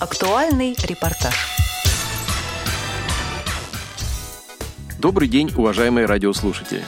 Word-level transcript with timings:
Актуальный 0.00 0.74
репортаж. 0.82 1.34
Добрый 4.98 5.28
день, 5.28 5.52
уважаемые 5.54 6.06
радиослушатели. 6.06 6.82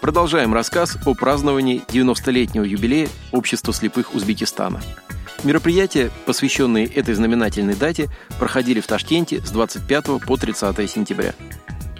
Продолжаем 0.00 0.54
рассказ 0.54 0.96
о 1.04 1.14
праздновании 1.14 1.82
90-летнего 1.88 2.62
юбилея 2.62 3.08
Общества 3.32 3.74
слепых 3.74 4.14
Узбекистана. 4.14 4.80
Мероприятия, 5.42 6.12
посвященные 6.24 6.86
этой 6.86 7.14
знаменательной 7.14 7.74
дате, 7.74 8.08
проходили 8.38 8.78
в 8.78 8.86
Ташкенте 8.86 9.44
с 9.44 9.50
25 9.50 10.22
по 10.24 10.36
30 10.36 10.88
сентября. 10.88 11.34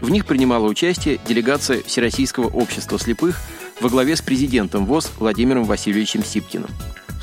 В 0.01 0.11
них 0.11 0.27
принимала 0.27 0.69
участие 0.69 1.19
делегация 1.27 1.83
Всероссийского 1.83 2.47
общества 2.47 3.01
слепых 3.01 3.41
во 3.81 3.89
главе 3.89 4.15
с 4.15 4.23
президентом 4.23 4.87
ВОЗ 4.87 5.11
Владимиром 5.19 5.65
Васильевичем 5.65 6.23
Сипкиным. 6.23 6.71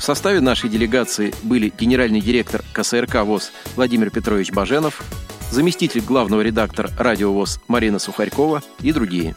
В 0.00 0.02
составе 0.02 0.40
нашей 0.40 0.70
делегации 0.70 1.34
были 1.42 1.70
генеральный 1.78 2.22
директор 2.22 2.64
КСРК 2.72 3.16
ВОЗ 3.16 3.52
Владимир 3.76 4.08
Петрович 4.08 4.50
Баженов, 4.50 5.02
заместитель 5.50 6.00
главного 6.00 6.40
редактора 6.40 6.90
«Радио 6.98 7.34
ВОЗ» 7.34 7.60
Марина 7.68 7.98
Сухарькова 7.98 8.62
и 8.80 8.92
другие. 8.92 9.36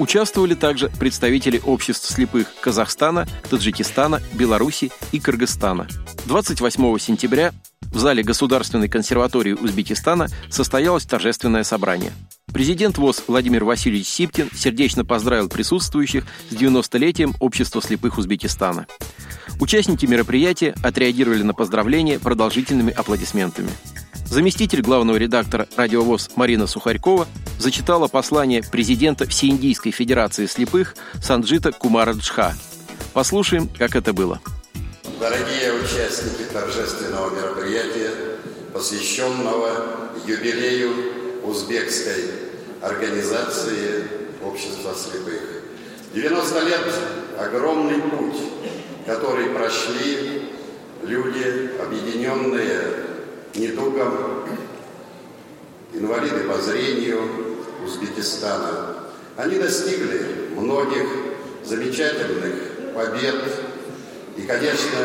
Участвовали 0.00 0.54
также 0.54 0.88
представители 0.98 1.62
обществ 1.64 2.10
слепых 2.10 2.48
Казахстана, 2.60 3.28
Таджикистана, 3.48 4.20
Беларуси 4.32 4.90
и 5.12 5.20
Кыргызстана. 5.20 5.86
28 6.26 6.98
сентября 6.98 7.52
в 7.92 7.98
зале 7.98 8.24
Государственной 8.24 8.88
консерватории 8.88 9.52
Узбекистана 9.52 10.26
состоялось 10.48 11.04
торжественное 11.04 11.62
собрание. 11.62 12.10
Президент 12.52 12.98
ВОЗ 12.98 13.22
Владимир 13.28 13.62
Васильевич 13.62 14.08
Сипкин 14.08 14.50
сердечно 14.52 15.04
поздравил 15.04 15.48
присутствующих 15.48 16.24
с 16.50 16.54
90-летием 16.54 17.36
Общества 17.38 17.80
слепых 17.80 18.18
Узбекистана. 18.18 18.86
Участники 19.60 20.06
мероприятия 20.06 20.74
отреагировали 20.82 21.42
на 21.42 21.52
поздравления 21.52 22.18
продолжительными 22.18 22.94
аплодисментами. 22.94 23.68
Заместитель 24.24 24.80
главного 24.80 25.18
редактора 25.18 25.68
«Радиовоз» 25.76 26.30
Марина 26.34 26.66
Сухарькова 26.66 27.28
зачитала 27.58 28.08
послание 28.08 28.62
президента 28.62 29.28
Всеиндийской 29.28 29.92
Федерации 29.92 30.46
слепых 30.46 30.96
Санджита 31.22 31.72
Кумара 31.72 32.12
Джха. 32.14 32.54
Послушаем, 33.12 33.68
как 33.76 33.96
это 33.96 34.14
было. 34.14 34.40
Дорогие 35.18 35.74
участники 35.74 36.44
торжественного 36.50 37.28
мероприятия, 37.34 38.12
посвященного 38.72 40.10
юбилею 40.26 41.44
узбекской 41.44 42.30
организации 42.80 44.20
Общества 44.42 44.94
слепых. 44.94 45.42
90 46.14 46.60
лет– 46.64 46.80
огромный 47.40 48.00
путь, 48.00 48.36
который 49.06 49.46
прошли 49.50 50.42
люди, 51.02 51.70
объединенные 51.80 52.80
недугом, 53.54 54.46
инвалиды 55.94 56.40
по 56.40 56.60
зрению 56.60 57.20
Узбекистана. 57.84 58.96
Они 59.36 59.56
достигли 59.56 60.50
многих 60.54 61.06
замечательных 61.64 62.54
побед, 62.94 63.42
и, 64.36 64.42
конечно, 64.42 64.98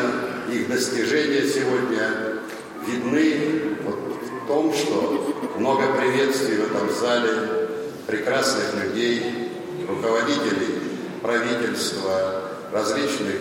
их 0.52 0.68
достижения 0.68 1.48
сегодня 1.48 2.42
видны 2.86 3.76
вот 3.82 3.98
в 4.22 4.46
том, 4.46 4.72
что 4.74 5.34
много 5.58 5.94
приветствий 5.94 6.56
в 6.56 6.70
этом 6.70 6.90
зале, 6.90 7.68
прекрасных 8.06 8.84
людей, 8.84 9.50
руководителей 9.88 10.75
правительства, 11.22 12.42
различных 12.72 13.36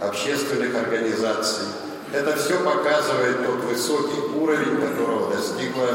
общественных 0.00 0.74
организаций. 0.74 1.66
Это 2.12 2.36
все 2.36 2.58
показывает 2.58 3.44
тот 3.44 3.64
высокий 3.64 4.20
уровень, 4.34 4.80
которого 4.80 5.34
достигла 5.34 5.88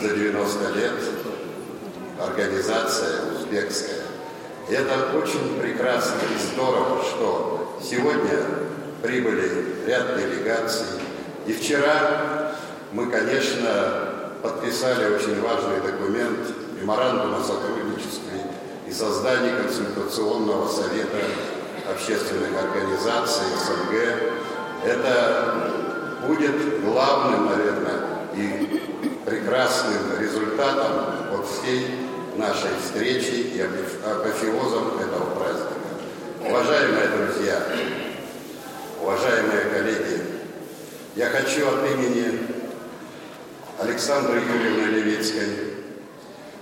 за 0.00 0.08
90 0.08 0.78
лет 0.78 0.92
организация 2.18 3.34
узбекская. 3.34 4.02
И 4.68 4.72
это 4.72 5.16
очень 5.16 5.60
прекрасно 5.60 6.18
и 6.34 6.52
здорово, 6.52 7.02
что 7.02 7.78
сегодня 7.82 8.38
прибыли 9.02 9.84
ряд 9.86 10.16
делегаций. 10.16 10.86
И 11.46 11.52
вчера 11.52 12.52
мы, 12.92 13.06
конечно, 13.06 14.10
подписали 14.42 15.14
очень 15.14 15.40
важный 15.40 15.80
документ, 15.80 16.38
меморандум 16.80 17.34
о 17.34 17.40
сотрудничестве 17.40 17.79
и 18.90 18.92
создании 18.92 19.52
консультационного 19.52 20.66
совета 20.66 21.18
общественных 21.88 22.50
организаций 22.60 23.46
СНГ. 23.56 23.94
Это 24.84 25.70
будет 26.26 26.84
главным, 26.84 27.46
наверное, 27.46 28.00
и 28.34 28.82
прекрасным 29.24 30.18
результатом 30.18 31.32
от 31.32 31.46
всей 31.46 31.86
нашей 32.36 32.70
встречи 32.82 33.52
и 33.54 33.60
апофеозом 33.60 34.98
этого 34.98 35.36
праздника. 35.36 35.74
Уважаемые 36.48 37.08
друзья, 37.08 37.62
уважаемые 39.00 39.60
коллеги, 39.66 40.22
я 41.14 41.26
хочу 41.26 41.68
от 41.68 41.92
имени 41.92 42.40
Александры 43.78 44.40
Юрьевны 44.40 44.96
Левицкой, 44.96 45.74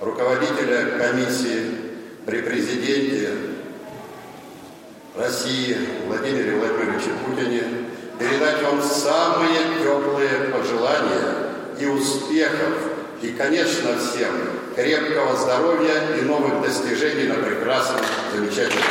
руководителя 0.01 0.99
комиссии 0.99 1.78
при 2.27 2.43
президенте 2.43 3.31
России 5.17 5.77
Владимире 6.07 6.57
Владимировиче 6.57 7.11
Путине 7.25 7.63
передать 8.19 8.63
вам 8.63 8.83
самые 8.83 9.59
теплые 9.83 10.51
пожелания 10.53 11.53
и 11.81 11.87
успехов, 11.87 12.75
и, 13.23 13.29
конечно, 13.31 13.99
всем 13.99 14.33
крепкого 14.75 15.37
здоровья 15.37 16.17
и 16.21 16.23
новых 16.23 16.63
достижений 16.63 17.29
на 17.29 17.35
прекрасном, 17.35 18.01
замечательном 18.35 18.85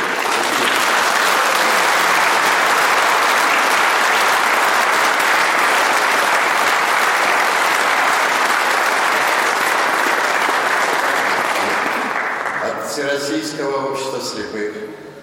От 12.88 12.94
Всероссийского 12.94 13.90
общества 13.90 14.18
слепых 14.18 14.72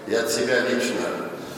и 0.06 0.14
от 0.14 0.30
себя 0.30 0.60
лично. 0.60 1.00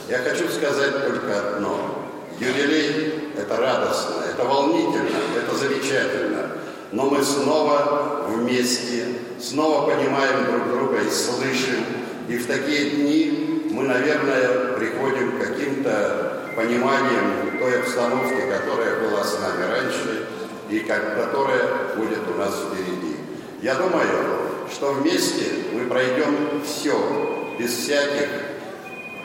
Я 0.09 0.19
хочу 0.19 0.49
сказать 0.49 1.07
только 1.07 1.39
одно. 1.39 2.03
Юбилей– 2.41 3.33
это 3.37 3.59
радостно, 3.59 4.25
это 4.33 4.43
волнительно, 4.43 5.19
это 5.37 5.55
замечательно. 5.55 6.53
Но 6.93 7.11
мы 7.11 7.23
снова 7.23 8.25
вместе, 8.27 9.05
снова 9.39 9.91
понимаем 9.91 10.47
друг 10.47 10.69
друга 10.69 11.03
и 11.03 11.11
слышим. 11.11 11.85
И 12.27 12.39
в 12.39 12.47
такие 12.47 12.89
дни 12.91 13.69
мы, 13.71 13.83
наверное, 13.83 14.79
приходим 14.79 15.33
к 15.33 15.47
каким-то 15.47 16.41
пониманием 16.57 17.59
той 17.61 17.81
обстановки, 17.81 18.51
которая 18.51 18.99
была 19.01 19.23
с 19.23 19.39
нами 19.41 19.71
раньше 19.71 20.27
и 20.71 20.79
которая 20.79 21.95
будет 21.97 22.21
у 22.35 22.39
нас 22.39 22.55
впереди. 22.55 23.17
Я 23.61 23.75
думаю, 23.75 24.38
что 24.71 24.93
вместе 24.93 25.45
мы 25.73 25.87
пройдем 25.87 26.63
все, 26.65 27.57
без 27.59 27.73
всяких 27.73 28.29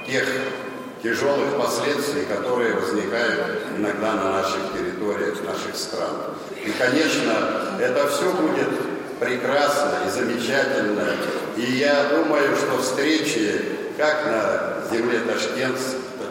тех 0.07 0.27
тяжелых 1.01 1.57
последствий, 1.57 2.25
которые 2.25 2.75
возникают 2.75 3.63
иногда 3.77 4.13
на 4.13 4.31
наших 4.31 4.73
территориях, 4.73 5.37
наших 5.43 5.75
стран. 5.75 6.35
И, 6.65 6.71
конечно, 6.71 7.77
это 7.79 8.07
все 8.07 8.31
будет 8.31 8.69
прекрасно 9.19 9.91
и 10.07 10.09
замечательно. 10.09 11.15
И 11.57 11.61
я 11.61 12.05
думаю, 12.09 12.55
что 12.55 12.81
встречи 12.81 13.65
как 13.97 14.25
на 14.25 14.95
земле 14.95 15.19
Ташкент, 15.19 15.77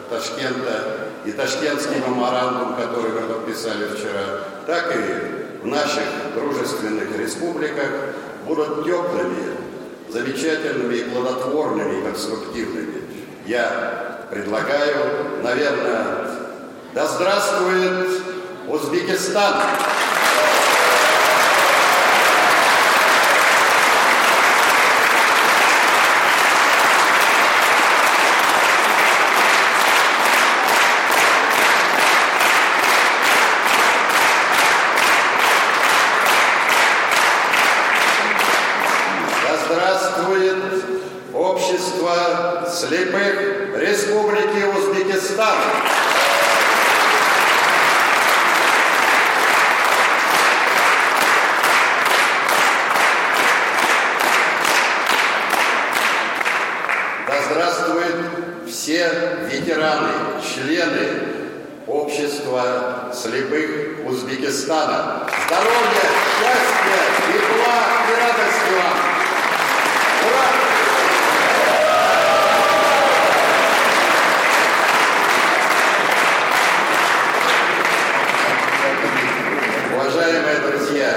Ташкента 0.09 1.09
и 1.25 1.31
Ташкентский 1.31 1.99
меморандум, 2.07 2.75
который 2.75 3.11
мы 3.11 3.33
подписали 3.33 3.87
вчера, 3.87 4.41
так 4.65 4.93
и 4.95 5.63
в 5.63 5.67
наших 5.67 6.03
дружественных 6.35 7.17
республиках 7.17 7.89
будут 8.45 8.85
теплыми, 8.85 9.57
замечательными 10.09 10.95
и 10.95 11.03
плодотворными, 11.03 11.99
и 11.99 12.03
конструктивными. 12.03 13.01
Я 13.45 14.27
предлагаю, 14.29 15.41
наверное, 15.43 16.23
да 16.93 17.07
здравствует 17.07 18.21
Узбекистан! 18.67 19.55
слепых 42.71 43.77
Республики 43.79 44.63
Узбекистан. 44.75 45.55
общества 62.13 63.11
слепых 63.13 64.05
Узбекистана. 64.05 65.27
Здоровья, 65.47 66.07
счастья, 66.39 67.01
тепла 67.27 67.79
и 68.07 68.13
радости 68.21 68.71
вам! 68.77 68.97
Ура! 70.27 70.47
Уважаемые 79.95 80.57
друзья, 80.59 81.11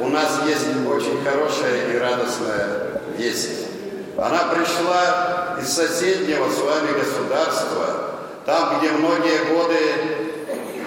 у 0.00 0.08
нас 0.08 0.40
есть 0.46 0.66
очень 0.86 1.24
хорошая 1.24 1.92
и 1.92 1.98
радостная 1.98 3.00
весть. 3.16 3.68
Она 4.16 4.54
пришла 4.54 5.58
из 5.60 5.68
соседнего 5.68 6.48
с 6.48 6.58
вами 6.58 6.98
государства, 6.98 8.14
там, 8.46 8.78
где 8.78 8.90
многие 8.90 9.44
годы 9.46 9.78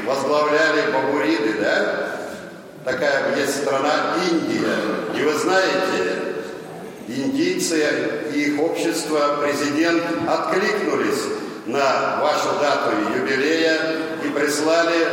возглавляли 0.06 0.92
бабуриды, 0.92 1.54
да? 1.60 2.12
Такая 2.86 3.36
есть 3.36 3.64
страна 3.64 4.16
Индия. 4.30 5.20
И 5.20 5.24
вы 5.24 5.34
знаете, 5.34 6.36
индийцы 7.08 7.84
и 8.34 8.42
их 8.44 8.62
общество, 8.62 9.40
президент 9.42 10.04
откликнулись 10.28 11.24
на 11.66 12.22
вашу 12.22 12.60
дату 12.62 12.92
юбилея 13.16 13.98
и 14.24 14.30
прислали 14.30 15.08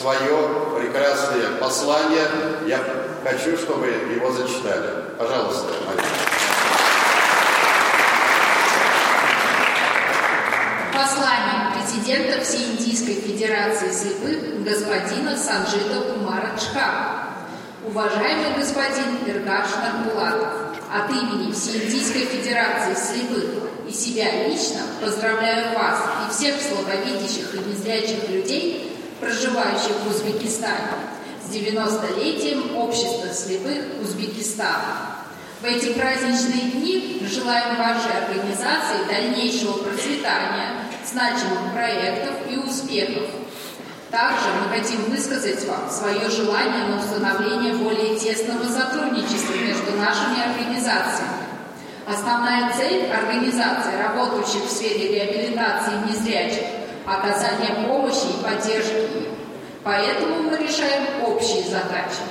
свое 0.00 0.78
прекрасное 0.78 1.56
послание. 1.60 2.26
Я 2.66 2.80
хочу, 3.22 3.56
чтобы 3.58 3.86
его 3.86 4.32
зачитали. 4.32 4.88
Пожалуйста, 5.18 5.74
Мария. 5.86 6.04
Послание 10.94 11.72
президента 11.74 12.42
Всеиндийской 12.42 13.14
Федерации 13.16 13.90
слепых 13.92 14.64
господина 14.64 15.36
Санджита 15.36 16.00
Кумара 16.00 16.56
Чха. 16.58 17.26
Уважаемый 17.86 18.56
господин 18.56 19.18
Иргаш 19.26 19.68
Нарбулатов, 19.82 20.48
от 20.90 21.10
имени 21.10 21.52
Всеиндийской 21.52 22.22
Федерации 22.22 22.94
слепых 22.94 23.44
и 23.86 23.92
себя 23.92 24.46
лично 24.48 24.80
поздравляю 25.02 25.78
вас 25.78 26.00
и 26.26 26.32
всех 26.32 26.56
слабовидящих 26.60 27.54
и 27.54 27.58
незрячих 27.58 28.28
людей, 28.28 28.89
проживающих 29.20 29.96
в 30.04 30.10
Узбекистане, 30.10 30.92
с 31.44 31.52
90-летием 31.52 32.76
Общества 32.76 33.32
слепых 33.32 34.00
Узбекистана. 34.02 35.16
В 35.60 35.64
эти 35.64 35.92
праздничные 35.92 36.70
дни 36.70 37.22
желаем 37.30 37.76
вашей 37.76 38.12
организации 38.12 39.04
дальнейшего 39.08 39.82
процветания, 39.82 40.86
значимых 41.04 41.72
проектов 41.74 42.34
и 42.48 42.56
успехов. 42.56 43.28
Также 44.10 44.46
мы 44.60 44.76
хотим 44.76 45.04
высказать 45.04 45.64
вам 45.66 45.88
свое 45.90 46.28
желание 46.30 46.86
на 46.86 46.98
установление 46.98 47.74
более 47.74 48.18
тесного 48.18 48.64
сотрудничества 48.64 49.52
между 49.54 49.96
нашими 49.98 50.42
организациями. 50.42 51.40
Основная 52.08 52.72
цель 52.72 53.08
организации, 53.12 54.02
работающих 54.02 54.64
в 54.64 54.70
сфере 54.70 55.14
реабилитации 55.14 55.92
незрячих, 56.08 56.79
оказание 57.16 57.86
помощи 57.86 58.26
и 58.28 58.42
поддержки. 58.42 59.28
Поэтому 59.82 60.42
мы 60.42 60.58
решаем 60.58 61.24
общие 61.26 61.64
задачи. 61.64 62.22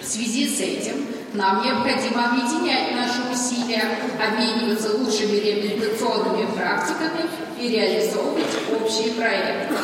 В 0.00 0.04
связи 0.04 0.48
с 0.48 0.60
этим 0.60 1.06
нам 1.34 1.64
необходимо 1.64 2.30
объединять 2.30 2.92
наши 2.94 3.20
усилия, 3.32 3.98
обмениваться 4.18 4.96
лучшими 4.96 5.36
реабилитационными 5.36 6.46
практиками 6.54 7.28
и 7.60 7.68
реализовывать 7.68 8.44
общие 8.72 9.12
проекты. 9.14 9.74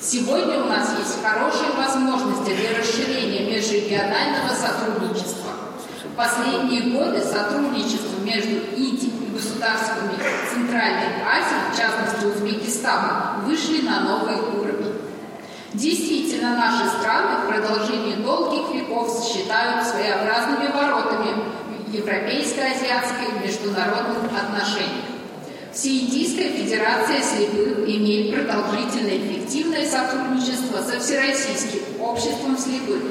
Сегодня 0.00 0.62
у 0.62 0.66
нас 0.66 0.96
есть 0.98 1.22
хорошие 1.22 1.72
возможности 1.76 2.54
для 2.54 2.78
расширения 2.78 3.50
межрегионального 3.50 4.54
сотрудничества. 4.54 5.50
В 6.04 6.16
последние 6.16 6.92
годы 6.92 7.20
сотрудничество 7.20 8.20
между 8.24 8.58
Индией 8.76 9.12
и 9.26 9.27
государствами 9.38 10.18
Центральной 10.52 11.22
Азии, 11.22 11.72
в 11.72 11.78
частности 11.78 12.24
Узбекистаном, 12.26 13.44
вышли 13.44 13.82
на 13.82 14.00
новый 14.00 14.34
уровень. 14.34 14.94
Действительно, 15.74 16.56
наши 16.56 16.88
страны 16.98 17.44
в 17.44 17.48
продолжении 17.48 18.16
долгих 18.16 18.74
веков 18.74 19.24
считают 19.24 19.86
своеобразными 19.86 20.72
воротами 20.72 21.44
европейско-азиатских 21.92 23.44
международных 23.44 24.32
отношений. 24.32 25.04
Всеиндийская 25.72 26.50
Федерация 26.50 27.22
слепых 27.22 27.88
имеет 27.88 28.34
продолжительное 28.34 29.18
эффективное 29.18 29.88
сотрудничество 29.88 30.82
со 30.82 30.98
Всероссийским 30.98 32.00
обществом 32.00 32.58
слепых. 32.58 33.02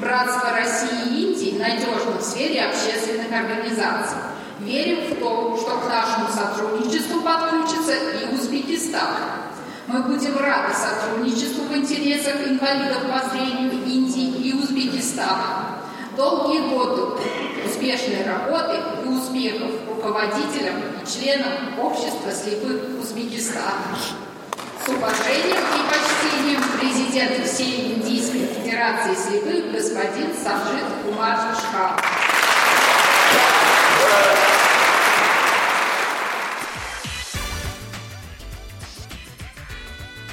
Братство 0.00 0.50
России 0.52 1.10
и 1.10 1.32
Индии 1.32 1.58
надежно 1.58 2.18
в 2.18 2.22
сфере 2.22 2.62
общественных 2.62 3.30
организаций. 3.30 4.35
Верим 4.60 5.04
в 5.04 5.20
то, 5.20 5.56
что 5.58 5.78
к 5.80 5.88
нашему 5.88 6.28
сотрудничеству 6.28 7.20
подключится 7.20 7.92
и 7.92 8.34
Узбекистан. 8.34 9.16
Мы 9.86 10.02
будем 10.02 10.38
рады 10.38 10.72
сотрудничеству 10.74 11.64
в 11.64 11.76
интересах 11.76 12.36
инвалидов 12.46 13.02
по 13.02 13.28
зрению 13.28 13.72
Индии 13.84 14.48
и 14.48 14.54
Узбекистана. 14.54 15.76
Долгие 16.16 16.70
годы 16.70 17.20
успешной 17.66 18.24
работы 18.24 18.78
и 19.04 19.08
успехов 19.08 19.72
руководителям 19.88 20.76
и 21.02 21.06
членам 21.06 21.78
общества 21.78 22.32
слепых 22.32 22.98
Узбекистана. 22.98 23.98
С 24.82 24.88
уважением 24.88 25.64
и 25.76 25.80
почтением 25.90 26.62
президент 26.80 27.46
всей 27.46 27.94
Индийской 27.94 28.46
Федерации 28.46 29.14
слепых 29.14 29.72
господин 29.72 30.32
Саджид 30.42 30.86
Кумар 31.04 31.38
Шхар. 31.54 32.00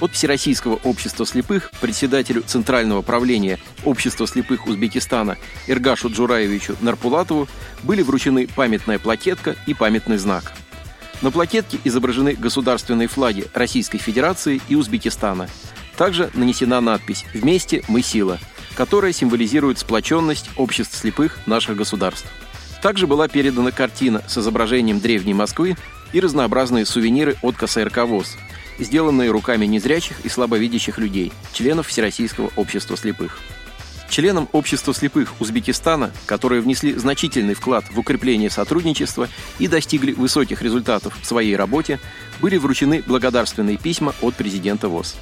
От 0.03 0.11
Всероссийского 0.11 0.81
общества 0.83 1.25
слепых 1.25 1.71
председателю 1.79 2.43
Центрального 2.45 3.01
правления 3.01 3.57
Общества 3.85 4.27
слепых 4.27 4.67
Узбекистана 4.67 5.37
Иргашу 5.65 6.09
Джураевичу 6.09 6.75
Нарпулатову 6.81 7.47
были 7.83 8.01
вручены 8.01 8.49
памятная 8.53 8.99
плакетка 8.99 9.55
и 9.65 9.73
памятный 9.73 10.17
знак. 10.17 10.51
На 11.21 11.31
плакетке 11.31 11.79
изображены 11.85 12.33
государственные 12.33 13.07
флаги 13.07 13.45
Российской 13.53 13.97
Федерации 13.97 14.59
и 14.67 14.75
Узбекистана. 14.75 15.47
Также 15.95 16.29
нанесена 16.33 16.81
надпись 16.81 17.23
«Вместе 17.33 17.81
мы 17.87 18.01
сила», 18.01 18.39
которая 18.75 19.13
символизирует 19.13 19.79
сплоченность 19.79 20.49
обществ 20.57 20.97
слепых 20.97 21.39
наших 21.45 21.77
государств. 21.77 22.27
Также 22.81 23.07
была 23.07 23.29
передана 23.29 23.71
картина 23.71 24.21
с 24.27 24.37
изображением 24.37 24.99
древней 24.99 25.33
Москвы 25.33 25.77
и 26.11 26.19
разнообразные 26.19 26.85
сувениры 26.85 27.37
от 27.41 27.55
КСРК 27.55 27.99
ВОЗ– 27.99 28.35
сделанные 28.79 29.31
руками 29.31 29.65
незрячих 29.65 30.17
и 30.23 30.29
слабовидящих 30.29 30.97
людей, 30.97 31.31
членов 31.53 31.87
Всероссийского 31.87 32.51
общества 32.55 32.97
слепых. 32.97 33.39
Членам 34.09 34.47
общества 34.51 34.93
слепых 34.93 35.33
Узбекистана, 35.39 36.11
которые 36.27 36.61
внесли 36.61 36.93
значительный 36.93 37.55
вклад 37.55 37.85
в 37.91 37.97
укрепление 37.97 38.51
сотрудничества 38.51 39.27
и 39.57 39.67
достигли 39.67 40.11
высоких 40.11 40.61
результатов 40.61 41.17
в 41.19 41.25
своей 41.25 41.55
работе, 41.55 41.99
были 42.39 42.57
вручены 42.57 43.03
благодарственные 43.07 43.77
письма 43.77 44.13
от 44.21 44.35
президента 44.35 44.87
ВОЗ. 44.87 45.15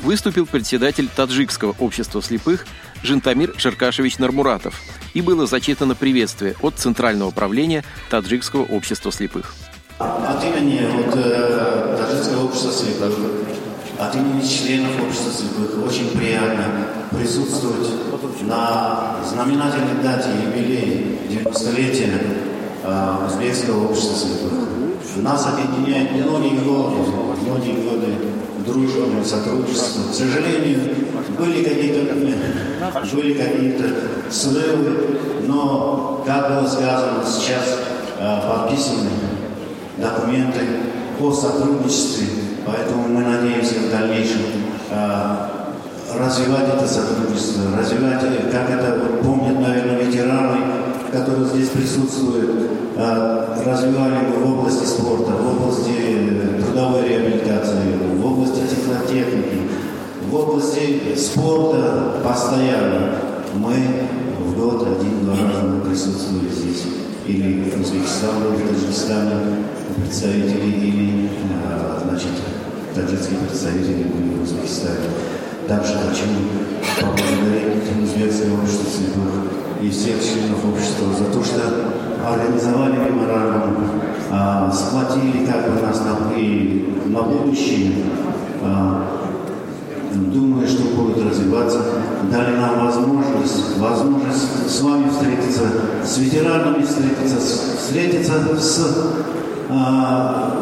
Выступил 0.00 0.46
председатель 0.46 1.08
Таджикского 1.14 1.74
общества 1.78 2.22
слепых 2.22 2.66
Жентамир 3.02 3.52
Шеркашевич 3.58 4.18
Нармуратов 4.18 4.80
и 5.12 5.20
было 5.20 5.46
зачитано 5.46 5.94
приветствие 5.94 6.54
от 6.62 6.78
Центрального 6.78 7.30
правления 7.30 7.84
Таджикского 8.08 8.62
общества 8.62 9.12
слепых. 9.12 9.54
От 9.98 10.44
имени 10.44 10.80
вот, 10.92 11.14
Таджикского 12.18 12.46
общества 12.46 12.72
слепых, 12.72 13.14
от 13.98 14.14
имени 14.16 14.42
членов 14.42 14.90
общества 15.06 15.32
слепых 15.32 15.86
очень 15.86 16.10
приятно 16.18 16.64
присутствовать 17.16 17.88
на 18.42 19.16
знаменательной 19.24 20.02
дате 20.02 20.30
юбилея 20.44 21.18
90-летия 21.28 22.10
э, 22.82 23.26
Узбекского 23.26 23.88
общества 23.88 24.16
слепых. 24.16 24.52
Нас 25.22 25.46
объединяет 25.46 26.10
многие 26.12 26.58
годы, 26.58 26.96
многие 27.42 27.74
годы 27.88 28.14
дружбы, 28.66 29.24
сотрудничества. 29.24 30.10
К 30.10 30.14
сожалению, 30.14 30.80
были 31.38 31.62
какие-то 31.62 32.14
были 33.14 33.34
какие-то 33.34 33.84
срывы, 34.30 35.20
но, 35.46 36.22
как 36.26 36.48
было 36.48 36.66
сказано 36.68 37.24
сейчас, 37.24 37.78
э, 38.18 38.40
подписаны 38.48 39.10
документы 39.98 40.87
о 41.20 41.32
сотрудничестве, 41.32 42.26
поэтому 42.66 43.08
мы 43.08 43.20
надеемся 43.22 43.74
в 43.74 43.90
дальнейшем 43.90 44.42
э, 44.90 45.36
развивать 46.18 46.68
это 46.74 46.86
сотрудничество, 46.86 47.62
развивать, 47.78 48.20
как 48.50 48.70
это 48.70 49.00
помнят, 49.22 49.60
наверное, 49.60 50.02
ветераны, 50.04 50.58
которые 51.12 51.46
здесь 51.46 51.68
присутствуют, 51.68 52.70
э, 52.96 53.62
развивали 53.64 54.32
в 54.36 54.50
области 54.50 54.84
спорта, 54.84 55.32
в 55.32 55.62
области 55.62 56.62
трудовой 56.62 57.08
реабилитации, 57.08 57.98
в 58.16 58.26
области 58.26 58.58
робототехники, 59.08 59.68
в 60.30 60.34
области 60.34 61.16
спорта 61.16 62.20
постоянно. 62.22 63.16
Мы 63.54 63.74
в 64.40 64.58
год 64.58 64.86
один-два 64.86 65.34
раза 65.34 65.62
мы 65.66 65.80
присутствовали 65.80 66.48
здесь. 66.50 66.84
Или 67.28 67.62
в 67.62 67.70
Таджикистане 67.70 69.34
представители, 69.96 70.70
или, 70.70 71.28
значит, 72.04 72.30
таджикские 72.94 73.38
представители 73.40 74.04
были 74.04 74.38
в 74.38 74.42
Узбекистане. 74.42 75.10
Также 75.68 75.92
хочу 75.92 76.24
поблагодарить 76.98 77.84
узбекское 78.02 78.52
общество 78.54 78.86
слепых 78.90 79.32
и 79.82 79.90
всех 79.90 80.16
членов 80.24 80.64
общества 80.64 81.12
за 81.12 81.26
то, 81.30 81.44
что 81.44 81.60
организовали 82.26 82.96
меморандум, 82.96 83.76
а, 84.30 84.72
схватили 84.72 85.44
как 85.44 85.70
бы 85.70 85.82
нас 85.82 86.00
на, 86.00 86.32
и 86.34 86.94
на 87.06 87.22
будущее. 87.22 87.92
А, 88.62 89.06
думаю, 90.14 90.66
что 90.66 90.82
развиваться, 91.28 91.80
дали 92.30 92.56
нам 92.56 92.86
возможность, 92.86 93.78
возможность 93.78 94.70
с 94.70 94.80
вами 94.80 95.10
встретиться, 95.10 95.62
с 96.04 96.18
ветеранами 96.18 96.82
встретиться, 96.82 97.36
встретиться 97.78 98.58
с 98.58 99.04
а, 99.70 100.54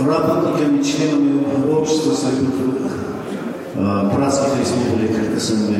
работниками, 0.00 0.82
членами 0.82 1.42
общества 1.70 2.14
слепых 2.14 2.78
братских 3.74 4.60
республик 4.60 5.40
СНГ. 5.40 5.76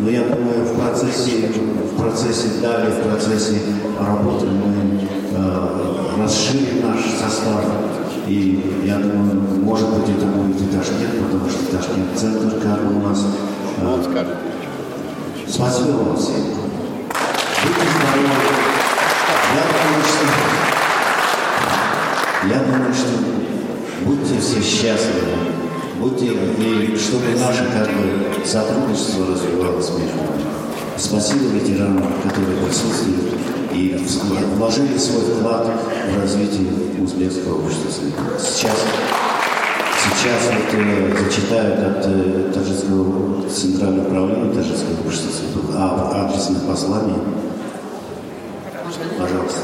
Но 0.00 0.10
я 0.10 0.22
думаю, 0.22 0.64
в 0.64 0.78
процессе, 0.78 1.48
в 1.92 2.00
процессе 2.00 2.48
далее, 2.62 2.90
в 2.90 3.08
процессе 3.08 3.60
работы 3.98 4.46
мы 4.46 5.00
э, 5.32 6.22
расширим 6.22 6.86
наш 6.86 7.00
состав. 7.04 7.64
И 8.26 8.82
я 8.84 8.98
думаю, 8.98 9.40
может 9.62 9.88
быть, 9.90 10.16
это 10.16 10.26
будет 10.26 10.60
и 10.60 10.66
Ташкент, 10.66 11.22
потому 11.22 11.50
что 11.50 11.76
Ташкент 11.76 12.16
центр 12.16 12.60
как 12.60 12.80
у 12.90 13.00
нас. 13.00 13.24
Э, 13.80 14.02
спасибо 15.48 15.90
вам 15.92 16.16
всем. 16.16 16.44
Будьте 17.62 17.86
здоровы. 17.96 18.50
Я 19.54 19.62
думаю, 19.72 20.04
что 20.04 20.24
я 22.46 22.58
думаю, 22.60 22.94
что 22.94 23.12
будьте 24.04 24.40
все 24.40 24.60
счастливы 24.62 25.50
будьте, 26.00 26.26
и 26.26 26.96
чтобы 26.96 27.38
наше 27.38 27.64
как 27.66 27.88
бы, 27.88 28.46
сотрудничество 28.46 29.26
развивалось 29.26 29.90
между 29.90 30.16
нами. 30.16 30.44
Спасибо 30.96 31.44
ветеранам, 31.48 32.12
которые 32.22 32.56
присутствуют 32.64 33.59
и 33.72 33.96
вложили 34.56 34.98
свой 34.98 35.22
вклад 35.22 35.66
в 35.66 36.20
развитие 36.20 36.68
узбекского 37.02 37.64
общества. 37.64 37.90
Сейчас, 38.38 38.76
сейчас 40.14 40.40
вот, 40.52 40.74
э, 40.74 41.16
зачитают 41.24 41.78
от 41.78 42.06
э, 42.06 42.52
Таджикского 42.52 43.48
центрального 43.48 44.08
управления 44.08 44.54
Таджикского 44.54 45.06
общества 45.06 45.30
а, 45.76 46.26
адресное 46.26 46.60
послание. 46.60 47.16
Пожалуйста. 49.18 49.60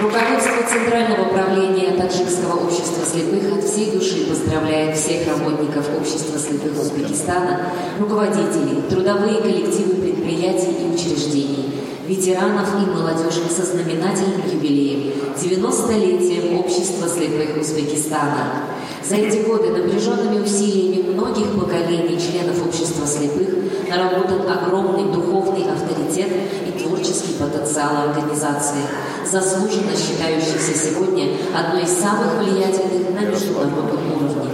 Руководство 0.00 0.62
Центрального 0.68 1.28
управления 1.28 1.92
Таджикского 1.96 2.64
общества 2.64 3.04
слепых 3.04 3.58
от 3.58 3.64
всей 3.64 3.92
души 3.92 4.26
поздравляет 4.26 4.96
всех 4.96 5.28
работников 5.28 5.86
общества 5.96 6.38
слепых 6.38 6.80
Узбекистана, 6.80 7.60
руководителей, 8.00 8.82
трудовые 8.88 9.40
коллективы 9.42 9.94
предприятий 9.96 10.72
и 10.80 10.94
учреждений, 10.94 11.72
ветеранов 12.06 12.68
и 12.82 12.90
молодежи 12.90 13.48
со 13.48 13.64
знаменательным 13.64 14.42
юбилеем– 14.52 15.12
90-летием 15.36 16.58
общества 16.58 17.08
слепых 17.08 17.60
Узбекистана. 17.60 18.64
За 19.08 19.16
эти 19.16 19.46
годы 19.46 19.70
напряженными 19.70 20.42
усилиями 20.42 21.12
многих 21.12 21.58
поколений 21.58 22.18
членов 22.18 22.66
общества 22.66 23.06
слепых 23.06 23.48
наработан 23.88 24.48
огромный 24.50 25.12
духовный 25.12 25.66
авторитет 25.70 26.30
и 26.66 26.78
творческий 26.78 27.34
потенциал 27.34 28.08
организации, 28.08 28.82
заслуженно 29.30 29.92
считающийся 29.96 30.74
сегодня 30.74 31.36
одной 31.54 31.82
из 31.82 31.90
самых 31.90 32.38
влиятельных 32.38 33.10
на 33.10 33.26
международном 33.26 34.12
уровне. 34.16 34.51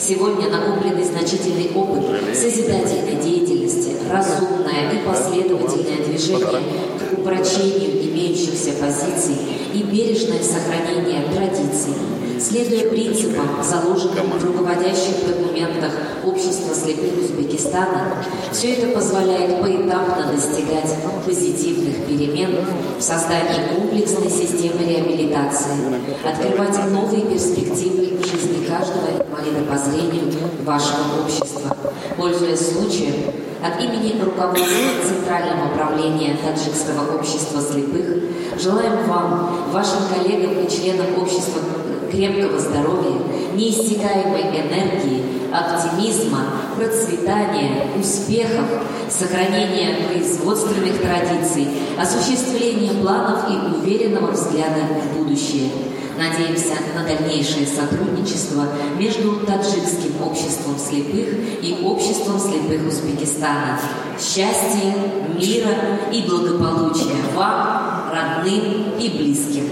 Сегодня 0.00 0.48
накопленный 0.48 1.04
значительный 1.04 1.72
опыт 1.74 2.02
созидательной 2.34 3.22
деятельности, 3.22 3.96
разумное 4.10 4.92
и 4.94 5.06
последовательное 5.06 6.02
движение 6.06 6.62
к 6.98 7.18
упрочению 7.18 8.02
имеющихся 8.08 8.72
позиций 8.80 9.36
и 9.74 9.82
бережное 9.82 10.42
сохранение 10.42 11.24
традиций, 11.34 11.92
следуя 12.40 12.88
принципам, 12.88 13.62
заложенным 13.62 14.30
в 14.38 14.44
руководящих 14.44 15.26
документах 15.26 15.92
Общества 16.24 16.74
слепых 16.74 17.22
Узбекистана, 17.22 18.24
все 18.52 18.74
это 18.74 18.94
позволяет 18.94 19.60
поэтапно 19.60 20.32
достигать 20.32 20.96
позитивных 21.26 22.06
перемен 22.06 22.56
в 22.98 23.02
создании 23.02 23.68
комплексной 23.74 24.30
системы 24.30 24.82
реабилитации, 24.82 25.76
открывать 26.24 26.90
новые 26.90 27.22
перспективы 27.22 28.18
жизни 28.24 28.39
каждого 28.70 29.08
инвалида 29.10 29.70
по 29.70 29.76
зрению 29.76 30.32
вашего 30.64 31.24
общества. 31.24 31.76
Пользуясь 32.16 32.72
случаем, 32.72 33.32
от 33.62 33.82
имени 33.82 34.20
руководства 34.22 34.66
Центрального 35.06 35.72
управления 35.72 36.36
Таджикского 36.36 37.16
общества 37.18 37.60
слепых 37.60 38.22
желаем 38.58 39.06
вам, 39.06 39.70
вашим 39.70 39.98
коллегам 40.14 40.64
и 40.64 40.70
членам 40.70 41.20
общества 41.20 41.60
крепкого 42.10 42.58
здоровья, 42.58 43.20
неиссякаемой 43.54 44.42
энергии, 44.42 45.22
оптимизма, 45.52 46.44
процветания, 46.76 47.86
успехов, 47.98 48.66
сохранения 49.08 50.06
производственных 50.08 51.00
традиций, 51.00 51.68
осуществления 51.98 52.92
планов 53.00 53.44
и 53.50 53.76
уверенного 53.76 54.32
взгляда 54.32 54.80
в 55.02 55.18
будущее. 55.18 55.70
Надеемся 56.18 56.74
на 56.94 57.04
дальнейшее 57.04 57.66
сотрудничество 57.66 58.66
между 58.98 59.36
Таджикским 59.46 60.22
обществом 60.22 60.76
слепых 60.78 61.28
и 61.62 61.78
обществом 61.82 62.38
слепых 62.38 62.86
Узбекистана. 62.86 63.80
Счастья, 64.18 64.94
мира 65.34 65.74
и 66.12 66.22
благополучия 66.28 67.16
вам, 67.34 68.12
родным 68.12 68.98
и 68.98 69.08
близким. 69.08 69.64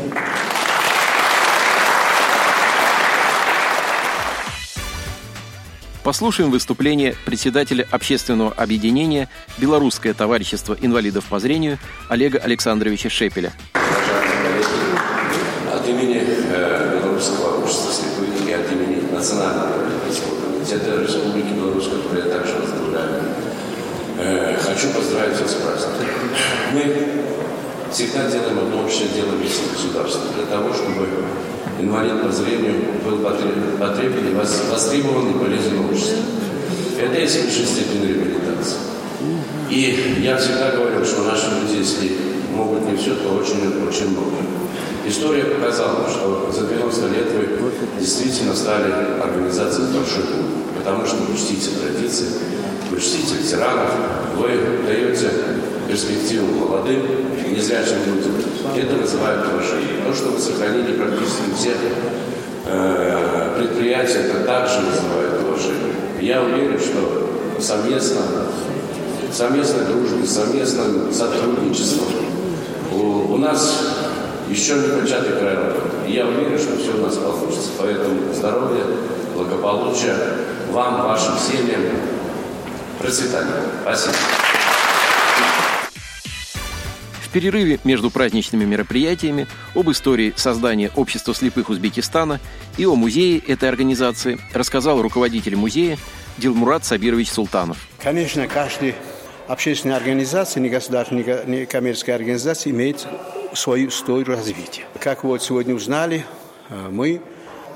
Послушаем 6.08 6.50
выступление 6.50 7.14
председателя 7.26 7.86
общественного 7.90 8.50
объединения 8.52 9.28
«Белорусское 9.58 10.14
товарищество 10.14 10.74
инвалидов 10.80 11.26
по 11.28 11.38
зрению» 11.38 11.76
Олега 12.08 12.38
Александровича 12.38 13.10
Шепеля. 13.10 13.52
От 15.70 15.86
имени 15.86 16.24
э, 16.24 16.98
Белорусского 17.02 17.62
общества 17.62 17.92
слепых 17.92 18.48
и 18.48 18.52
от 18.52 18.72
имени 18.72 19.12
Национального 19.12 19.84
Олимпийского 19.84 20.40
комитета 20.40 21.02
Республики 21.02 21.52
Беларусь, 21.52 21.88
который 21.88 22.24
я 22.24 22.32
также 22.38 22.54
возглавляю, 22.54 23.24
э, 24.18 24.56
хочу 24.62 24.88
поздравить 24.88 25.38
вас 25.38 25.50
с 25.50 25.54
праздником. 25.56 26.06
Мы 26.72 27.27
всегда 27.92 28.30
делаем 28.30 28.58
одно 28.58 28.84
общее 28.84 29.08
дело 29.08 29.32
вместе 29.32 29.62
государства 29.72 30.22
для 30.34 30.46
того, 30.46 30.72
чтобы 30.72 31.06
инвалид 31.80 32.22
по 32.22 32.30
зрению 32.30 32.74
был 33.04 33.18
потребен, 33.18 34.36
востребован 34.36 35.30
и 35.30 35.38
полезен 35.38 35.84
обществу. 35.84 36.18
Это 37.00 37.20
есть 37.20 37.44
высшая 37.44 37.66
степень 37.66 38.06
реабилитации. 38.06 38.78
И 39.70 40.20
я 40.22 40.36
всегда 40.36 40.72
говорил, 40.72 41.04
что 41.04 41.22
наши 41.22 41.46
люди, 41.60 41.78
если 41.78 42.16
могут 42.54 42.90
не 42.90 42.96
все, 42.96 43.14
то 43.14 43.30
очень-очень 43.30 44.10
много. 44.10 44.36
История 45.06 45.44
показала, 45.44 46.08
что 46.10 46.50
за 46.52 46.66
90 46.66 47.06
лет 47.08 47.28
вы 47.32 47.72
действительно 47.98 48.54
стали 48.54 48.92
организацией 49.22 49.88
большой 49.92 50.24
потому 50.78 51.06
что 51.06 51.16
вы 51.16 51.36
чтите 51.36 51.70
традиции, 51.76 52.28
вы 52.90 53.00
чтите 53.00 53.36
ветеранов, 53.36 53.90
вы 54.36 54.48
даете 54.86 55.30
перспективу 55.88 56.46
молодым 56.66 57.27
незрячим 57.58 57.98
людям. 58.06 58.32
Это 58.76 58.96
называют 58.96 59.46
уважение. 59.52 60.04
То, 60.06 60.14
что 60.14 60.28
вы 60.28 60.38
сохранили 60.38 60.96
практически 60.96 61.54
все 61.56 61.72
э, 62.66 63.54
предприятия, 63.58 64.20
это 64.20 64.44
также 64.44 64.80
называют 64.80 65.42
уважение. 65.42 65.94
Я 66.20 66.42
уверен, 66.42 66.78
что 66.78 67.30
совместно, 67.60 68.20
совместной 69.32 69.86
дружбе, 69.86 70.26
совместным 70.26 71.12
сотрудничеством 71.12 72.06
у, 72.92 73.34
у 73.34 73.36
нас 73.36 73.96
еще 74.48 74.74
не 74.74 75.00
початый 75.00 75.32
край. 75.32 75.56
И 76.06 76.12
я 76.12 76.26
уверен, 76.26 76.58
что 76.58 76.76
все 76.76 76.94
у 76.94 77.02
нас 77.02 77.16
получится. 77.16 77.70
Поэтому 77.78 78.32
здоровья, 78.32 78.84
благополучия 79.34 80.16
вам, 80.70 81.02
вашим 81.02 81.34
семьям, 81.38 81.82
процветания. 82.98 83.62
Спасибо. 83.82 84.14
В 87.28 87.30
перерыве 87.30 87.78
между 87.84 88.10
праздничными 88.10 88.64
мероприятиями 88.64 89.46
об 89.74 89.90
истории 89.90 90.32
создания 90.34 90.90
Общества 90.96 91.34
слепых 91.34 91.68
Узбекистана 91.68 92.40
и 92.78 92.86
о 92.86 92.94
музее 92.94 93.38
этой 93.38 93.68
организации 93.68 94.38
рассказал 94.54 95.02
руководитель 95.02 95.54
музея 95.54 95.98
Дилмурат 96.38 96.86
Сабирович 96.86 97.30
Султанов. 97.30 97.86
Конечно, 98.02 98.48
каждая 98.48 98.94
общественная 99.46 99.98
организация, 99.98 100.62
негосударственная, 100.62 101.44
некоммерческая 101.44 102.16
организация 102.16 102.70
имеет 102.70 103.06
свою 103.52 103.90
историю 103.90 104.28
развития. 104.28 104.84
Как 104.98 105.22
вот 105.22 105.42
сегодня 105.42 105.74
узнали, 105.74 106.24
э, 106.70 106.88
мы 106.90 107.20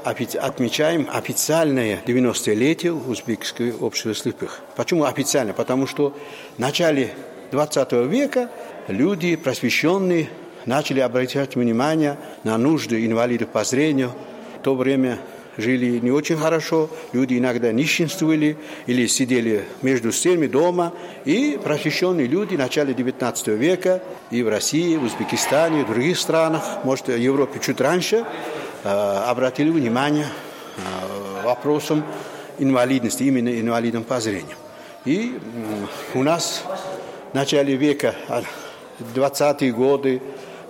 отмечаем 0.03 1.09
официальное 1.13 2.01
90-летие 2.07 2.91
Узбекского 2.91 3.85
общества 3.85 4.15
слепых. 4.15 4.61
Почему 4.77 5.05
официально? 5.05 5.53
Потому 5.53 5.87
что 5.87 6.17
в 6.57 6.59
начале 6.59 7.15
20 7.53 7.93
века 8.09 8.51
люди 8.89 9.37
просвещенные 9.37 10.29
начали 10.67 11.01
обращать 11.01 11.57
внимание 11.57 12.17
на 12.45 12.57
нужды 12.59 13.05
инвалидов 13.07 13.49
по 13.49 13.65
зрению. 13.65 14.13
В 14.61 14.63
то 14.63 14.75
время 14.75 15.19
жили 15.57 15.99
не 15.99 16.11
очень 16.11 16.37
хорошо, 16.37 16.89
люди 17.13 17.39
иногда 17.39 17.73
нищенствовали 17.73 18.57
или 18.87 19.07
сидели 19.07 19.65
между 19.83 20.13
стенами 20.13 20.47
дома. 20.47 20.93
И 21.25 21.59
просвещенные 21.63 22.27
люди 22.27 22.55
в 22.55 22.59
начале 22.59 22.95
19 22.95 23.49
века 23.49 24.03
и 24.31 24.43
в 24.43 24.49
России, 24.49 24.97
в 24.97 25.05
Узбекистане, 25.05 25.81
и 25.81 25.85
в 25.85 25.89
других 25.89 26.19
странах, 26.19 26.63
может, 26.85 27.09
в 27.09 27.17
Европе 27.17 27.61
чуть 27.61 27.81
раньше, 27.81 28.25
э, 28.85 28.89
обратили 28.89 29.71
внимание 29.71 30.27
э, 30.77 31.45
вопросам 31.45 32.05
инвалидности, 32.59 33.25
именно 33.25 33.49
инвалидам 33.49 34.05
по 34.05 34.21
зрению. 34.21 34.57
И 35.05 35.39
у 36.15 36.23
нас 36.23 36.63
в 37.33 37.35
начале 37.35 37.75
века, 37.75 38.15
20-е 39.01 39.73
годы, 39.73 40.21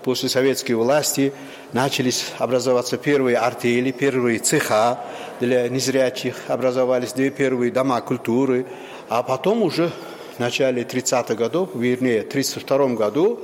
после 0.03 0.29
советской 0.29 0.73
власти, 0.73 1.33
начались 1.73 2.33
образоваться 2.39 2.97
первые 2.97 3.37
артели, 3.37 3.91
первые 3.91 4.39
цеха 4.39 5.01
для 5.41 5.69
незрячих, 5.69 6.37
образовались 6.49 7.13
две 7.13 7.31
первые 7.31 7.73
дома 7.73 8.01
культуры, 8.01 8.67
а 9.09 9.23
потом 9.23 9.63
уже 9.63 9.91
в 10.37 10.39
начале 10.39 10.83
30-х 10.83 11.35
годов, 11.35 11.71
вернее, 11.75 12.23
в 12.23 12.29
1932 12.29 12.97
году 12.97 13.41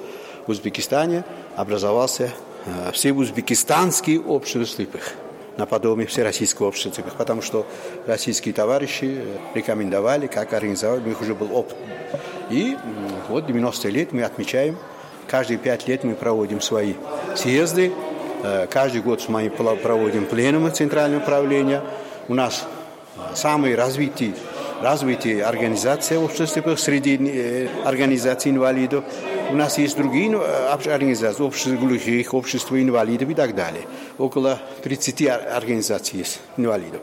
в 0.46 0.50
Узбекистане 0.50 1.24
образовался 1.56 2.32
э, 2.64 2.92
Всеузбекистанский 2.92 4.18
общество 4.18 4.66
слепых 4.66 5.14
наподобие 5.58 6.06
Всероссийского 6.06 6.68
общества 6.68 6.92
слепых, 6.92 7.14
потому 7.16 7.42
что 7.42 7.66
российские 8.06 8.54
товарищи 8.54 9.22
рекомендовали, 9.54 10.28
как 10.28 10.52
организовать, 10.52 11.02
у 11.04 11.08
них 11.08 11.20
уже 11.20 11.34
был 11.34 11.54
опыт. 11.54 11.76
И 12.50 12.76
вот 13.28 13.46
90 13.46 13.88
лет 13.88 14.12
мы 14.12 14.22
отмечаем, 14.22 14.76
каждые 15.26 15.58
пять 15.58 15.86
лет 15.88 16.04
мы 16.04 16.14
проводим 16.14 16.60
свои 16.60 16.94
съезды, 17.34 17.92
Э, 18.42 18.66
каждый 18.70 19.02
год 19.02 19.24
мы 19.28 19.50
проводим 19.50 20.26
пленумы 20.26 20.70
Центрального 20.70 21.22
управления. 21.22 21.82
У 22.28 22.34
нас 22.34 22.66
самые 23.34 23.74
развитые, 23.74 24.34
развитые 24.80 25.44
организации 25.44 26.16
общества 26.16 26.76
среди 26.76 27.16
э, 27.16 27.68
организаций 27.84 28.52
инвалидов. 28.52 29.04
У 29.50 29.56
нас 29.56 29.78
есть 29.78 29.96
другие 29.96 30.30
э, 30.32 30.68
организации, 30.86 31.42
общество 31.42 31.72
глухих, 31.72 32.32
общество 32.32 32.80
инвалидов 32.80 33.28
и 33.28 33.34
так 33.34 33.56
далее. 33.56 33.82
Около 34.18 34.60
30 34.84 35.26
организаций 35.26 36.20
есть 36.20 36.40
инвалидов. 36.56 37.00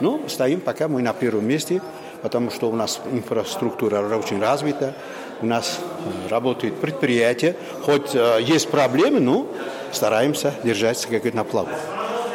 Но 0.00 0.16
ну, 0.16 0.28
стоим 0.28 0.60
пока 0.60 0.88
мы 0.88 1.02
на 1.02 1.12
первом 1.12 1.46
месте, 1.46 1.82
потому 2.22 2.50
что 2.50 2.68
у 2.68 2.74
нас 2.74 3.00
инфраструктура 3.10 4.00
очень 4.16 4.40
развита, 4.40 4.94
у 5.40 5.46
нас 5.46 5.78
работает 6.28 6.74
предприятие, 6.76 7.56
хоть 7.84 8.14
есть 8.40 8.68
проблемы, 8.70 9.20
но 9.20 9.46
стараемся 9.92 10.54
держаться 10.64 11.08
как 11.08 11.32
на 11.32 11.44
плаву. 11.44 11.70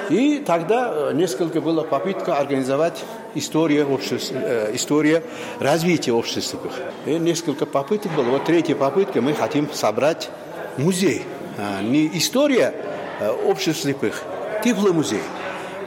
И 0.10 0.44
тогда 0.46 0.92
э, 0.94 1.12
несколько 1.14 1.62
было 1.62 1.84
попытка 1.84 2.38
организовать 2.38 3.04
история, 3.36 3.86
общества, 3.86 4.38
э, 4.38 4.72
история 4.76 5.24
развития 5.60 6.12
общества. 6.12 6.60
И 7.06 7.18
несколько 7.18 7.66
попыток 7.66 8.12
было. 8.14 8.26
Вот 8.26 8.46
третья 8.46 8.76
попытка, 8.76 9.22
мы 9.22 9.34
хотим 9.34 9.72
собрать 9.72 10.30
музей. 10.78 11.24
А, 11.58 11.82
не 11.82 12.08
история 12.18 12.74
э, 13.20 13.32
общества 13.32 13.84
слепых, 13.84 14.24
музей. 14.66 15.22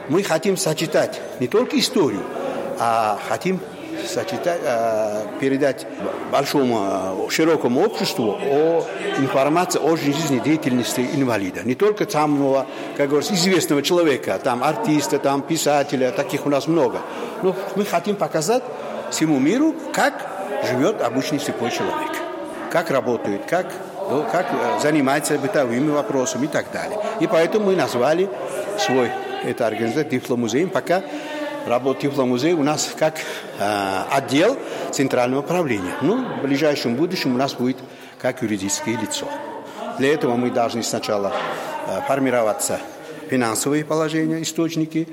Мы 0.09 0.23
хотим 0.23 0.57
сочетать 0.57 1.21
не 1.39 1.47
только 1.47 1.77
историю, 1.79 2.23
а 2.79 3.19
хотим 3.27 3.59
сочетать, 4.07 4.59
э, 4.63 5.25
передать 5.39 5.85
большому, 6.31 7.27
э, 7.27 7.29
широкому 7.29 7.81
обществу 7.81 8.37
о 8.41 8.85
информации 9.19 9.79
о 9.79 9.95
жизнедеятельности 9.95 11.01
инвалида. 11.13 11.63
Не 11.63 11.75
только 11.75 12.09
самого, 12.09 12.65
как 12.95 13.09
говорится, 13.09 13.33
известного 13.33 13.81
человека, 13.81 14.39
там 14.43 14.63
артиста, 14.63 15.19
там 15.19 15.41
писателя, 15.41 16.11
таких 16.11 16.45
у 16.45 16.49
нас 16.49 16.67
много. 16.67 16.99
Но 17.43 17.55
мы 17.75 17.85
хотим 17.85 18.15
показать 18.15 18.63
всему 19.11 19.39
миру, 19.39 19.75
как 19.93 20.13
живет 20.69 21.01
обычный 21.01 21.39
слепой 21.39 21.71
человек, 21.71 22.11
как 22.71 22.89
работает, 22.91 23.41
как 23.47 23.67
ну, 24.09 24.23
как 24.31 24.47
э, 24.51 24.79
занимается 24.81 25.37
бытовыми 25.37 25.89
вопросами 25.91 26.45
и 26.45 26.47
так 26.47 26.71
далее. 26.71 26.97
И 27.19 27.27
поэтому 27.27 27.65
мы 27.65 27.75
назвали 27.75 28.29
свой 28.79 29.11
это 29.43 29.67
организация 29.67 30.03
Тифломузеем, 30.05 30.69
пока 30.69 31.03
работает 31.67 32.11
Тифломузей 32.11 32.53
у 32.53 32.63
нас 32.63 32.93
как 32.97 33.15
э, 33.59 34.01
отдел 34.11 34.57
центрального 34.91 35.41
управления. 35.41 35.93
Ну, 36.01 36.25
в 36.39 36.41
ближайшем 36.41 36.95
будущем 36.95 37.35
у 37.35 37.37
нас 37.37 37.53
будет 37.53 37.77
как 38.19 38.41
юридическое 38.41 38.97
лицо. 38.97 39.27
Для 39.97 40.13
этого 40.13 40.35
мы 40.35 40.49
должны 40.49 40.83
сначала 40.83 41.33
э, 41.87 42.01
формироваться 42.07 42.79
финансовые 43.29 43.83
положения, 43.83 44.41
источники, 44.41 45.07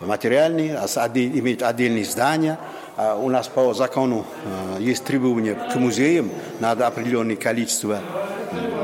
материальные, 0.00 0.74
иметь 0.74 1.62
отдельные 1.62 2.04
здания. 2.04 2.58
А 2.96 3.16
у 3.16 3.28
нас 3.28 3.48
по 3.48 3.74
закону 3.74 4.26
э, 4.44 4.82
есть 4.82 5.04
требования 5.04 5.54
к 5.54 5.76
музеям, 5.76 6.30
надо 6.60 6.86
определенное 6.86 7.36
количество 7.36 8.00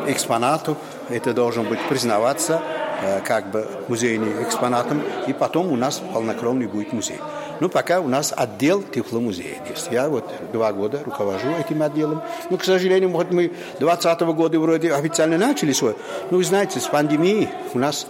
экспонатов, 0.06 0.76
это 1.08 1.32
должно 1.32 1.62
быть 1.62 1.80
признаваться 1.88 2.60
как 3.26 3.50
бы 3.50 3.66
музейным 3.88 4.42
экспонатом, 4.42 5.02
и 5.26 5.32
потом 5.32 5.72
у 5.72 5.76
нас 5.76 6.02
полнокровный 6.12 6.66
будет 6.66 6.92
музей. 6.92 7.18
Ну, 7.60 7.68
пока 7.68 8.00
у 8.00 8.08
нас 8.08 8.32
отдел 8.36 8.82
тепломузея 8.82 9.56
есть. 9.68 9.88
Я 9.90 10.08
вот 10.08 10.28
два 10.52 10.72
года 10.72 11.00
руковожу 11.04 11.48
этим 11.58 11.82
отделом. 11.82 12.22
Ну, 12.50 12.58
к 12.58 12.64
сожалению, 12.64 13.10
вот 13.10 13.30
мы 13.30 13.48
2020 13.78 14.20
года 14.34 14.58
вроде 14.58 14.92
официально 14.92 15.38
начали 15.38 15.72
свой. 15.72 15.94
Ну, 16.30 16.38
вы 16.38 16.44
знаете, 16.44 16.80
с 16.80 16.86
пандемией 16.86 17.48
у 17.72 17.78
нас 17.78 18.06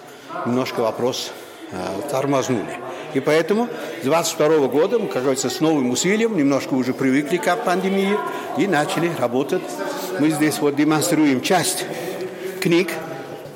немножко 0.46 0.80
вопрос 0.80 1.30
э, 1.70 1.76
тормознули. 2.10 2.78
И 3.12 3.20
поэтому 3.20 3.68
с 4.02 4.04
22 4.04 4.66
года 4.68 4.98
мы, 4.98 5.06
как 5.06 5.22
говорится, 5.22 5.50
с 5.50 5.60
новым 5.60 5.90
усилием, 5.90 6.36
немножко 6.36 6.74
уже 6.74 6.94
привыкли 6.94 7.36
к 7.36 7.56
пандемии 7.56 8.18
и 8.58 8.66
начали 8.66 9.10
работать. 9.18 9.62
Мы 10.18 10.30
здесь 10.30 10.58
вот 10.58 10.74
демонстрируем 10.74 11.40
часть 11.40 11.84
книг 12.60 12.88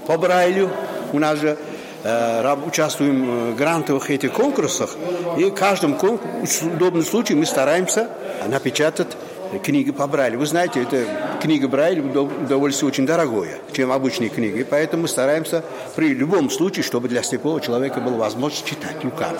по 0.06 0.16
Брайлю, 0.16 0.70
у 1.12 1.18
нас 1.18 1.38
же 1.38 1.56
э, 2.04 2.56
участвуем 2.66 3.52
в 3.52 3.56
грантовых 3.56 4.10
этих 4.10 4.32
конкурсах, 4.32 4.96
и 5.36 5.44
в 5.44 5.54
каждом 5.54 5.94
конкурсе, 5.94 6.66
удобном 6.66 7.04
случае 7.04 7.38
мы 7.38 7.46
стараемся 7.46 8.08
напечатать 8.46 9.16
книги 9.62 9.90
по 9.90 10.06
Брайлю. 10.06 10.38
Вы 10.38 10.46
знаете, 10.46 10.82
это 10.82 11.04
книга 11.40 11.68
Брайлю 11.68 12.04
удовольствие 12.44 12.88
очень 12.88 13.06
дорогое, 13.06 13.58
чем 13.72 13.92
обычные 13.92 14.28
книги. 14.28 14.66
Поэтому 14.68 15.02
мы 15.02 15.08
стараемся 15.08 15.64
при 15.96 16.14
любом 16.14 16.50
случае, 16.50 16.82
чтобы 16.82 17.08
для 17.08 17.22
слепого 17.22 17.60
человека 17.60 18.00
была 18.00 18.16
возможность 18.16 18.66
читать 18.66 19.02
руками. 19.02 19.38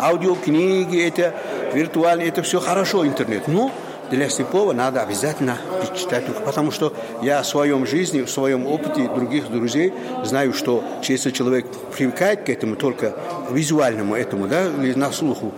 Аудиокниги, 0.00 1.06
это 1.06 1.34
виртуальные, 1.72 2.28
это 2.28 2.42
все 2.42 2.60
хорошо, 2.60 3.06
интернет. 3.06 3.46
Но 3.46 3.70
для 4.14 4.28
слепого 4.28 4.72
надо 4.72 5.02
обязательно 5.02 5.58
читать, 5.96 6.24
потому 6.44 6.70
что 6.70 6.94
я 7.22 7.42
в 7.42 7.46
своем 7.46 7.86
жизни, 7.86 8.22
в 8.22 8.30
своем 8.30 8.66
опыте 8.66 9.08
других 9.08 9.50
друзей 9.50 9.92
знаю, 10.24 10.52
что 10.52 10.84
если 11.02 11.30
человек 11.30 11.66
привыкает 11.96 12.44
к 12.44 12.48
этому, 12.48 12.76
только 12.76 13.14
визуальному 13.50 14.14
этому, 14.14 14.48
да, 14.48 14.66
или 14.66 14.94
на 14.94 15.12
слуху, 15.12 15.52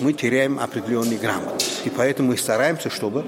мы 0.00 0.12
теряем 0.12 0.58
определенный 0.58 1.16
грамотность. 1.16 1.82
И 1.84 1.90
поэтому 1.90 2.28
мы 2.28 2.36
стараемся, 2.36 2.90
чтобы 2.90 3.24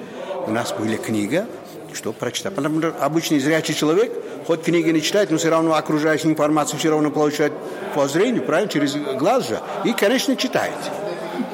у 0.47 0.51
нас 0.51 0.73
была 0.73 0.97
книга, 0.97 1.47
чтобы 1.93 2.17
прочитать. 2.17 2.55
Потому 2.55 2.79
что 2.79 2.95
обычный 3.01 3.41
зрячий 3.41 3.75
человек, 3.75 4.13
хоть 4.47 4.63
книги 4.63 4.91
не 4.91 5.03
читает, 5.03 5.31
но 5.31 5.39
все 5.39 5.51
равно 5.51 5.75
окружающую 5.75 6.31
информацию 6.31 6.79
все 6.79 6.91
равно 6.91 7.11
получает 7.11 7.53
по 7.95 8.07
зрению, 8.09 8.45
правильно, 8.45 8.71
через 8.71 8.95
глаз 8.95 9.49
же, 9.49 9.61
и, 9.85 9.93
конечно, 9.93 10.37
читает. 10.37 10.75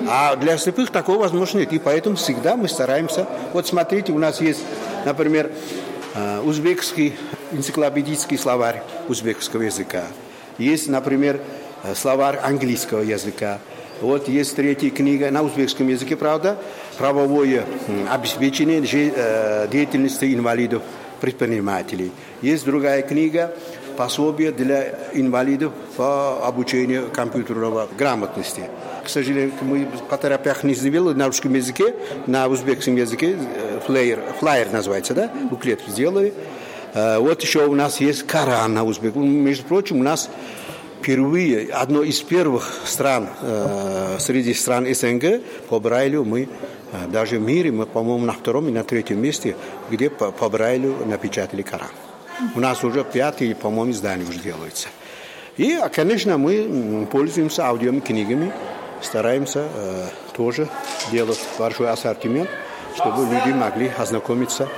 А 0.08 0.36
для 0.36 0.56
слепых 0.58 0.90
такого 0.90 1.18
возможно 1.20 1.58
нет. 1.58 1.72
И 1.72 1.78
поэтому 1.78 2.16
всегда 2.16 2.56
мы 2.56 2.68
стараемся. 2.68 3.26
Вот 3.52 3.66
смотрите, 3.66 4.12
у 4.12 4.18
нас 4.18 4.40
есть, 4.40 4.60
например, 5.04 5.50
э, 6.14 6.40
узбекский 6.40 7.14
энциклопедический 7.52 8.38
словарь 8.38 8.82
узбекского 9.08 9.62
языка. 9.62 10.04
Есть, 10.58 10.88
например, 10.88 11.40
э, 11.82 11.94
словарь 11.94 12.38
английского 12.42 13.02
языка. 13.02 13.58
Вот 14.00 14.28
есть 14.28 14.54
третья 14.56 14.90
книга 14.90 15.30
на 15.30 15.42
узбекском 15.42 15.88
языке, 15.88 16.16
правда, 16.16 16.58
правовое 16.98 17.64
обеспечение 18.10 18.82
э, 18.84 19.68
деятельности 19.70 20.34
инвалидов 20.34 20.82
предпринимателей. 21.20 22.12
Есть 22.42 22.64
другая 22.66 23.02
книга 23.02 23.54
пособие 23.96 24.52
для 24.52 24.90
инвалидов 25.12 25.72
по 25.96 26.46
обучению 26.46 27.08
компьютерного 27.10 27.88
грамотности. 27.98 28.64
К 29.04 29.08
сожалению, 29.08 29.52
мы 29.62 29.88
по 30.08 30.18
терапиях 30.18 30.64
не 30.64 30.74
сделали 30.74 31.14
на 31.14 31.26
русском 31.26 31.54
языке, 31.54 31.94
на 32.26 32.48
узбекском 32.48 32.96
языке 32.96 33.36
э, 33.38 33.80
флайер, 33.86 34.20
флайер 34.38 34.72
называется, 34.72 35.14
да, 35.14 35.30
буклет 35.50 35.80
сделали. 35.86 36.34
Э, 36.92 37.18
вот 37.18 37.40
еще 37.42 37.66
у 37.66 37.74
нас 37.74 38.00
есть 38.00 38.24
Коран 38.24 38.74
на 38.74 38.84
узбекском. 38.84 39.28
Между 39.28 39.64
прочим, 39.64 40.00
у 40.00 40.02
нас 40.02 40.28
впервые, 41.00 41.68
одно 41.72 42.02
из 42.02 42.20
первых 42.20 42.82
стран, 42.84 43.28
э, 43.42 44.16
среди 44.18 44.54
стран 44.54 44.92
СНГ, 44.92 45.40
по 45.68 45.78
Брайлю 45.78 46.24
мы, 46.24 46.48
даже 47.08 47.38
в 47.38 47.42
мире, 47.42 47.70
мы, 47.72 47.86
по-моему, 47.86 48.24
на 48.24 48.32
втором 48.32 48.68
и 48.68 48.72
на 48.72 48.82
третьем 48.82 49.20
месте, 49.20 49.56
где 49.90 50.10
по, 50.10 50.32
по 50.32 50.48
Брайлю 50.48 50.96
напечатали 51.06 51.62
Коран. 51.62 51.90
У 52.54 52.60
нас 52.60 52.84
уже 52.84 53.04
пятый, 53.04 53.54
по-моему, 53.54 53.92
издание 53.92 54.28
уже 54.28 54.38
делается. 54.38 54.88
И, 55.56 55.72
а, 55.72 55.88
конечно, 55.88 56.36
мы 56.36 57.06
пользуемся 57.10 57.66
аудиокнигами, 57.66 58.52
стараемся 59.00 59.68
э, 59.74 60.06
тоже 60.34 60.68
делать 61.10 61.40
большой 61.58 61.90
ассортимент, 61.90 62.50
чтобы 62.94 63.22
люди 63.24 63.54
могли 63.54 63.90
ознакомиться 63.96 64.68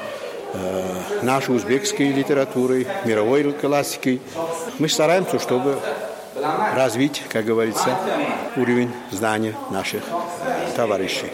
э, 0.54 1.22
нашей 1.22 1.56
узбекской 1.56 2.08
литературой, 2.08 2.86
мировой 3.04 3.52
классикой. 3.52 4.20
Мы 4.78 4.88
стараемся, 4.88 5.40
чтобы 5.40 5.78
развить, 6.76 7.24
как 7.28 7.44
говорится, 7.44 7.98
уровень 8.56 8.90
знания 9.10 9.54
наших 9.70 10.02
товарищей. 10.76 11.26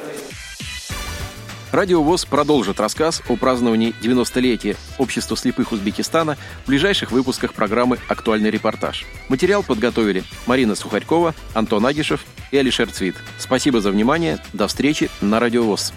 Радио 1.74 2.04
ВОЗ 2.04 2.24
продолжит 2.24 2.78
рассказ 2.78 3.20
о 3.28 3.34
праздновании 3.34 3.92
90-летия 4.00 4.76
Общества 4.96 5.36
слепых 5.36 5.72
Узбекистана 5.72 6.36
в 6.62 6.68
ближайших 6.68 7.10
выпусках 7.10 7.52
программы 7.52 7.98
«Актуальный 8.06 8.50
репортаж». 8.50 9.04
Материал 9.28 9.64
подготовили 9.64 10.22
Марина 10.46 10.76
Сухарькова, 10.76 11.34
Антон 11.52 11.84
Агишев 11.84 12.24
и 12.52 12.58
Алишер 12.58 12.92
Цвит. 12.92 13.16
Спасибо 13.40 13.80
за 13.80 13.90
внимание. 13.90 14.38
До 14.52 14.68
встречи 14.68 15.10
на 15.20 15.40
Радио 15.40 15.64
ВОЗ. 15.64 15.92